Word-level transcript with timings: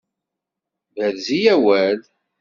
Berz-iyi 0.95 1.51
awal! 1.55 1.99